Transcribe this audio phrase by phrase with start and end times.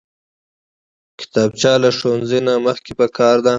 [1.19, 3.49] کتابچه له ښوونځي نه مخکې پکار ده